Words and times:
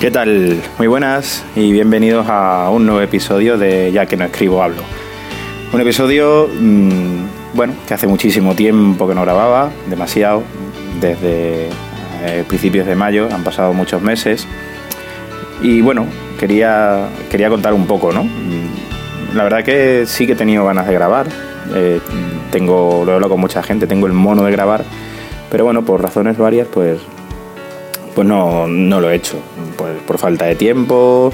¿Qué 0.00 0.12
tal? 0.12 0.62
Muy 0.78 0.86
buenas 0.86 1.44
y 1.56 1.72
bienvenidos 1.72 2.28
a 2.28 2.70
un 2.70 2.86
nuevo 2.86 3.00
episodio 3.00 3.58
de 3.58 3.90
Ya 3.90 4.06
que 4.06 4.16
no 4.16 4.24
escribo, 4.26 4.62
hablo. 4.62 4.82
Un 5.72 5.80
episodio, 5.80 6.48
mmm, 6.56 7.24
bueno, 7.54 7.72
que 7.88 7.94
hace 7.94 8.06
muchísimo 8.06 8.54
tiempo 8.54 9.08
que 9.08 9.16
no 9.16 9.22
grababa, 9.22 9.70
demasiado, 9.90 10.44
desde 11.00 11.66
eh, 12.22 12.44
principios 12.46 12.86
de 12.86 12.94
mayo, 12.94 13.28
han 13.32 13.42
pasado 13.42 13.72
muchos 13.72 14.00
meses. 14.00 14.46
Y 15.62 15.80
bueno, 15.80 16.06
quería, 16.38 17.08
quería 17.28 17.48
contar 17.48 17.74
un 17.74 17.88
poco, 17.88 18.12
¿no? 18.12 18.24
La 19.34 19.42
verdad 19.42 19.64
que 19.64 20.04
sí 20.06 20.28
que 20.28 20.34
he 20.34 20.36
tenido 20.36 20.64
ganas 20.64 20.86
de 20.86 20.94
grabar, 20.94 21.26
eh, 21.74 21.98
tengo, 22.52 23.02
lo 23.04 23.14
hablo 23.14 23.28
con 23.28 23.40
mucha 23.40 23.64
gente, 23.64 23.88
tengo 23.88 24.06
el 24.06 24.12
mono 24.12 24.44
de 24.44 24.52
grabar, 24.52 24.84
pero 25.50 25.64
bueno, 25.64 25.84
por 25.84 26.00
razones 26.00 26.38
varias, 26.38 26.68
pues 26.68 27.00
pues 28.18 28.26
no, 28.26 28.66
no 28.66 29.00
lo 29.00 29.12
he 29.12 29.14
hecho. 29.14 29.36
Pues 29.76 29.92
por 30.04 30.18
falta 30.18 30.46
de 30.46 30.56
tiempo, 30.56 31.32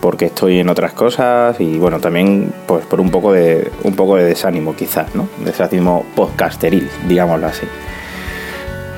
porque 0.00 0.24
estoy 0.24 0.58
en 0.58 0.68
otras 0.68 0.92
cosas 0.92 1.60
y 1.60 1.78
bueno, 1.78 2.00
también 2.00 2.52
pues 2.66 2.84
por 2.86 3.00
un 3.00 3.08
poco 3.08 3.32
de 3.32 3.70
un 3.84 3.94
poco 3.94 4.16
de 4.16 4.24
desánimo 4.24 4.74
quizás, 4.74 5.14
¿no? 5.14 5.28
Desánimo 5.44 6.04
podcasteril, 6.16 6.90
digámoslo 7.06 7.46
así. 7.46 7.66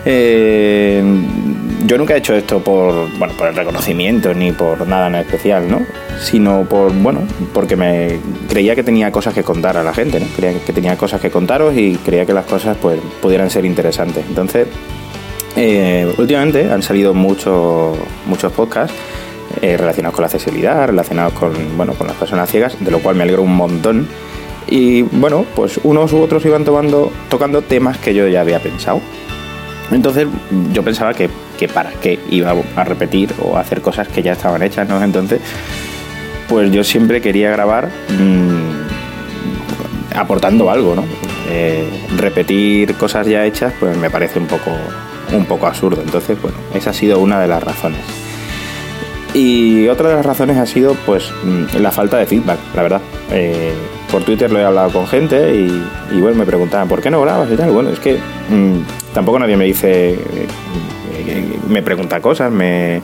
Eh, 0.06 1.04
yo 1.84 1.98
nunca 1.98 2.14
he 2.14 2.18
hecho 2.20 2.34
esto 2.34 2.60
por, 2.60 2.94
bueno, 3.18 3.34
por 3.36 3.48
el 3.48 3.54
reconocimiento 3.54 4.32
ni 4.32 4.52
por 4.52 4.88
nada 4.88 5.08
en 5.08 5.16
especial, 5.16 5.70
¿no? 5.70 5.82
Sino 6.18 6.64
por, 6.64 6.90
bueno, 6.90 7.20
porque 7.52 7.76
me 7.76 8.18
creía 8.48 8.74
que 8.74 8.82
tenía 8.82 9.12
cosas 9.12 9.34
que 9.34 9.42
contar 9.42 9.76
a 9.76 9.82
la 9.82 9.92
gente, 9.92 10.20
¿no? 10.20 10.26
Creía 10.34 10.58
que 10.58 10.72
tenía 10.72 10.96
cosas 10.96 11.20
que 11.20 11.30
contaros 11.30 11.76
y 11.76 11.96
creía 11.96 12.24
que 12.24 12.32
las 12.32 12.46
cosas 12.46 12.78
pues 12.80 12.98
pudieran 13.20 13.50
ser 13.50 13.66
interesantes. 13.66 14.24
Entonces, 14.26 14.68
eh, 15.56 16.12
últimamente 16.18 16.70
han 16.70 16.82
salido 16.82 17.14
muchos 17.14 17.96
muchos 18.26 18.52
podcasts 18.52 18.94
eh, 19.62 19.76
relacionados 19.76 20.14
con 20.14 20.22
la 20.22 20.26
accesibilidad, 20.26 20.86
relacionados 20.86 21.32
con, 21.32 21.52
bueno, 21.76 21.94
con 21.94 22.06
las 22.06 22.16
personas 22.16 22.50
ciegas, 22.50 22.76
de 22.78 22.90
lo 22.90 22.98
cual 22.98 23.16
me 23.16 23.22
alegro 23.22 23.42
un 23.42 23.56
montón. 23.56 24.06
Y 24.68 25.02
bueno, 25.02 25.46
pues 25.54 25.80
unos 25.84 26.12
u 26.12 26.20
otros 26.20 26.44
iban 26.44 26.64
tomando, 26.64 27.10
tocando 27.30 27.62
temas 27.62 27.96
que 27.98 28.14
yo 28.14 28.28
ya 28.28 28.42
había 28.42 28.58
pensado. 28.58 29.00
Entonces 29.92 30.26
yo 30.72 30.82
pensaba 30.82 31.14
que, 31.14 31.30
que 31.58 31.68
para 31.68 31.92
qué 31.92 32.18
iba 32.30 32.52
a 32.74 32.84
repetir 32.84 33.32
o 33.42 33.56
hacer 33.56 33.80
cosas 33.80 34.08
que 34.08 34.22
ya 34.22 34.32
estaban 34.32 34.62
hechas, 34.62 34.88
¿no? 34.88 35.02
Entonces, 35.02 35.40
pues 36.48 36.72
yo 36.72 36.82
siempre 36.82 37.20
quería 37.20 37.50
grabar 37.50 37.88
mmm, 38.08 40.16
aportando 40.16 40.70
algo, 40.70 40.96
¿no? 40.96 41.04
Eh, 41.48 41.88
repetir 42.16 42.96
cosas 42.96 43.28
ya 43.28 43.46
hechas, 43.46 43.72
pues 43.78 43.96
me 43.96 44.10
parece 44.10 44.40
un 44.40 44.46
poco 44.46 44.72
un 45.32 45.46
poco 45.46 45.66
absurdo. 45.66 46.02
Entonces, 46.02 46.40
bueno, 46.40 46.56
esa 46.74 46.90
ha 46.90 46.94
sido 46.94 47.18
una 47.18 47.40
de 47.40 47.48
las 47.48 47.62
razones. 47.62 48.00
Y 49.34 49.86
otra 49.88 50.08
de 50.08 50.14
las 50.14 50.24
razones 50.24 50.56
ha 50.56 50.64
sido, 50.64 50.94
pues, 51.04 51.30
la 51.78 51.90
falta 51.90 52.16
de 52.16 52.26
feedback, 52.26 52.58
la 52.74 52.82
verdad. 52.82 53.00
Eh, 53.30 53.74
por 54.10 54.22
Twitter 54.22 54.50
lo 54.50 54.58
he 54.58 54.64
hablado 54.64 54.90
con 54.90 55.06
gente 55.06 55.54
y, 55.54 56.20
bueno, 56.20 56.36
me 56.36 56.46
preguntaban, 56.46 56.88
¿por 56.88 57.02
qué 57.02 57.10
no 57.10 57.20
grabas 57.20 57.50
y 57.52 57.56
tal? 57.56 57.70
Bueno, 57.70 57.90
es 57.90 57.98
que 57.98 58.14
mmm, 58.48 58.78
tampoco 59.12 59.38
nadie 59.38 59.56
me 59.56 59.66
dice, 59.66 60.12
eh, 60.14 61.58
me 61.68 61.82
pregunta 61.82 62.20
cosas, 62.20 62.50
me, 62.50 63.02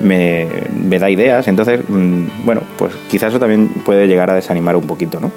me, 0.00 0.98
da 1.00 1.10
ideas. 1.10 1.48
Entonces, 1.48 1.80
mmm, 1.88 2.26
bueno, 2.44 2.62
pues 2.78 2.94
quizás 3.10 3.30
eso 3.30 3.40
también 3.40 3.68
puede 3.84 4.06
llegar 4.06 4.30
a 4.30 4.34
desanimar 4.34 4.76
un 4.76 4.86
poquito, 4.86 5.18
¿no? 5.18 5.32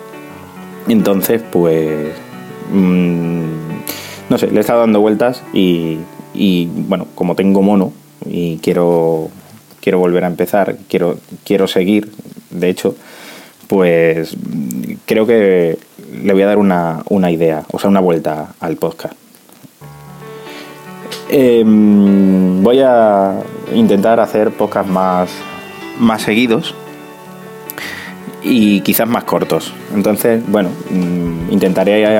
Entonces, 0.87 1.41
pues... 1.51 2.11
no 4.33 4.39
sé, 4.39 4.47
le 4.47 4.57
he 4.57 4.61
estado 4.61 4.79
dando 4.79 4.99
vueltas 4.99 5.43
y, 5.53 5.99
bueno, 6.65 7.05
como 7.13 7.35
tengo 7.35 7.61
mono 7.61 7.93
y 8.25 8.57
quiero, 8.57 9.29
quiero 9.79 9.99
volver 9.99 10.23
a 10.23 10.27
empezar, 10.27 10.75
quiero, 10.89 11.19
quiero 11.43 11.67
seguir, 11.67 12.11
de 12.49 12.69
hecho, 12.69 12.95
pues 13.67 14.35
creo 15.05 15.27
que 15.27 15.77
le 16.23 16.33
voy 16.33 16.41
a 16.41 16.47
dar 16.47 16.57
una, 16.57 17.03
una 17.09 17.29
idea, 17.29 17.63
o 17.71 17.77
sea, 17.77 17.91
una 17.91 17.99
vuelta 17.99 18.55
al 18.59 18.77
podcast. 18.77 19.13
Eh, 21.29 21.63
voy 21.63 22.79
a 22.79 23.35
intentar 23.71 24.19
hacer 24.19 24.49
podcasts 24.49 24.91
más, 24.91 25.29
más 25.99 26.23
seguidos 26.23 26.73
y 28.43 28.81
quizás 28.81 29.07
más 29.07 29.23
cortos. 29.23 29.73
Entonces, 29.93 30.41
bueno, 30.47 30.69
intentaré 31.49 32.19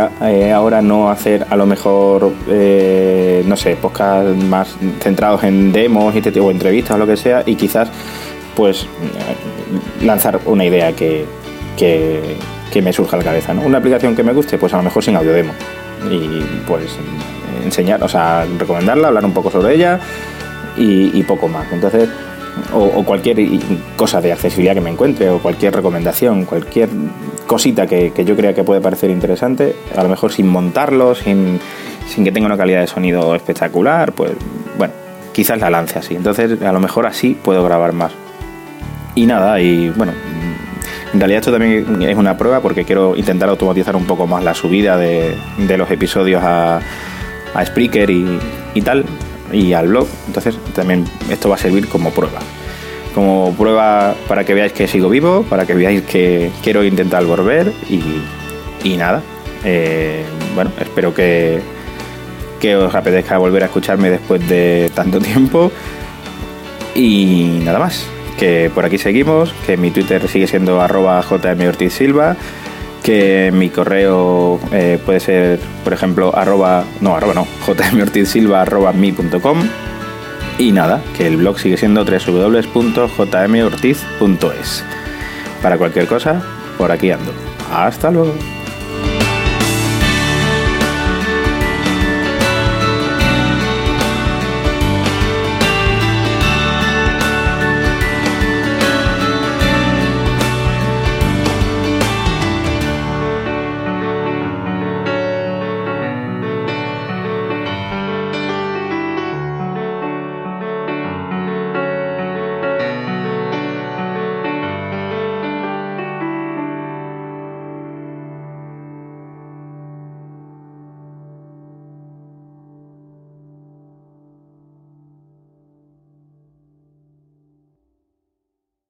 ahora 0.54 0.82
no 0.82 1.10
hacer 1.10 1.46
a 1.50 1.56
lo 1.56 1.66
mejor, 1.66 2.32
eh, 2.48 3.44
no 3.46 3.56
sé, 3.56 3.76
podcast 3.76 4.28
más 4.30 4.76
centrados 5.00 5.44
en 5.44 5.72
demos 5.72 6.16
este 6.16 6.40
o 6.40 6.50
entrevistas 6.50 6.96
o 6.96 6.98
lo 6.98 7.08
que 7.08 7.18
sea 7.18 7.44
y 7.46 7.56
quizás 7.56 7.90
pues 8.56 8.86
lanzar 10.02 10.40
una 10.46 10.64
idea 10.64 10.94
que, 10.94 11.26
que, 11.78 12.38
que 12.72 12.82
me 12.82 12.94
surja 12.94 13.16
a 13.16 13.20
la 13.20 13.26
cabeza. 13.26 13.54
¿no? 13.54 13.62
Una 13.62 13.80
aplicación 13.80 14.16
que 14.16 14.24
me 14.24 14.34
guste, 14.34 14.58
pues 14.58 14.74
a 14.74 14.78
lo 14.78 14.84
mejor 14.84 15.04
sin 15.04 15.16
audio 15.16 15.34
demo. 15.34 15.54
Y 16.10 16.42
pues 16.68 16.98
enseñar, 17.64 18.04
o 18.04 18.08
sea, 18.08 18.46
recomendarla, 18.58 19.08
hablar 19.08 19.26
un 19.26 19.34
poco 19.34 19.50
sobre 19.50 19.76
ella 19.76 20.00
y 20.78 21.22
poco 21.24 21.48
más. 21.48 21.66
Entonces, 21.72 22.10
o, 22.74 23.04
cualquier 23.04 23.38
cosa 23.96 24.22
de 24.22 24.32
accesibilidad 24.32 24.74
que 24.74 24.82
me 24.82 24.90
encuentre, 24.90 25.30
o 25.30 25.40
cualquier 25.40 25.76
recomendación, 25.76 26.46
cualquier 26.46 26.90
cosita 27.48 27.88
que, 27.88 28.12
que, 28.12 28.26
yo 28.26 28.36
crea 28.36 28.54
que 28.54 28.64
puede 28.64 28.82
parecer 28.82 29.10
interesante, 29.10 29.76
a 29.96 30.04
lo 30.04 30.10
mejor 30.10 30.32
sin 30.32 30.48
montarlo, 30.48 31.16
sin, 31.16 31.60
sin 32.08 32.24
que 32.24 32.32
tenga 32.32 32.48
una 32.48 32.58
calidad 32.58 32.82
de 32.82 32.88
sonido 32.88 33.36
espectacular, 33.36 34.14
pues 34.14 34.32
bueno, 34.78 34.94
quizás 35.34 35.60
la 35.60 35.70
lance 35.70 36.00
así. 36.00 36.16
Entonces, 36.16 36.62
a 36.62 36.72
lo 36.72 36.80
mejor 36.80 37.06
así 37.06 37.38
puedo 37.42 37.64
grabar 37.64 37.94
más. 37.94 38.12
Y 39.16 39.26
nada, 39.26 39.60
y 39.60 39.90
bueno, 39.90 40.14
en 41.14 41.20
realidad 41.20 41.40
esto 41.40 41.52
también 41.52 42.02
es 42.02 42.18
una 42.18 42.38
prueba 42.38 42.62
porque 42.62 42.86
quiero 42.86 43.16
intentar 43.16 43.50
automatizar 43.50 43.96
un 43.96 44.06
poco 44.06 44.26
más 44.26 44.44
la 44.44 44.56
subida 44.56 44.98
de, 44.98 45.36
de 45.58 45.78
los 45.78 45.90
episodios 45.92 46.42
a, 46.44 46.80
a 47.54 47.66
Spreaker 47.66 48.10
y, 48.10 48.40
y 48.74 48.82
tal 48.82 49.06
y 49.54 49.74
al 49.74 49.88
blog. 49.88 50.08
Entonces 50.28 50.58
también 50.74 51.06
esto 51.30 51.50
va 51.50 51.56
a 51.56 51.58
servir 51.58 51.88
como 51.88 52.12
prueba. 52.12 52.40
Como 53.14 53.54
prueba 53.58 54.16
para 54.28 54.44
que 54.44 54.54
veáis 54.54 54.74
que 54.74 54.88
sigo 54.88 55.10
vivo, 55.10 55.46
para 55.50 55.66
que 55.66 55.74
veáis 55.74 56.02
que 56.04 56.50
quiero 56.64 56.84
intentar 56.84 57.24
volver 57.26 57.72
y, 57.90 58.02
y 58.84 58.98
nada. 58.98 59.22
Eh, 59.64 60.24
bueno, 60.56 60.72
espero 60.80 61.14
que, 61.14 61.60
que 62.60 62.76
os 62.76 62.94
apetezca 62.94 63.38
volver 63.38 63.64
a 63.64 63.68
escucharme 63.68 64.10
después 64.10 64.48
de 64.50 64.92
tanto 64.96 65.20
tiempo. 65.20 65.72
Y 66.96 67.60
nada 67.64 67.80
más. 67.80 68.06
Que 68.40 68.72
por 68.74 68.84
aquí 68.84 68.98
seguimos, 68.98 69.54
que 69.66 69.78
mi 69.78 69.92
Twitter 69.92 70.28
sigue 70.28 70.48
siendo 70.48 70.82
arroba 70.82 71.22
jmortizsilva 71.22 72.36
que 73.04 73.52
mi 73.54 73.70
correo 73.70 74.60
eh, 74.72 74.98
puede 75.06 75.20
ser, 75.20 75.60
por 75.84 75.94
ejemplo, 75.94 76.36
arroba, 76.36 76.86
no, 77.02 77.16
arroba 77.16 77.36
no, 77.36 77.46
jmortizsilva 77.92 78.62
arroba 78.62 78.94
mi.com 78.94 79.62
y 80.58 80.72
nada, 80.72 81.04
que 81.18 81.28
el 81.28 81.38
blog 81.38 81.60
sigue 81.60 81.78
siendo 81.78 82.04
www.jmortiz.es. 82.06 84.84
Para 85.62 85.78
cualquier 85.78 86.08
cosa, 86.08 86.42
por 86.78 86.92
aquí 86.92 87.12
ando. 87.12 87.32
Hasta 87.72 88.10
luego. 88.12 88.34